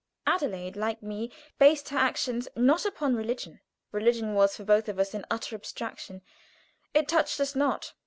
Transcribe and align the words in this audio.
Adelaide, 0.25 0.75
like 0.75 1.03
me, 1.03 1.31
based 1.59 1.89
her 1.89 1.97
actions 1.99 2.47
not 2.55 2.85
upon 2.87 3.15
religion. 3.15 3.59
Religion 3.91 4.33
was 4.33 4.55
for 4.57 4.63
both 4.63 4.89
of 4.89 4.97
us 4.97 5.13
an 5.13 5.23
utter 5.29 5.53
abstraction; 5.55 6.23
it 6.91 7.07
touched 7.07 7.39
us 7.39 7.53
not. 7.55 7.93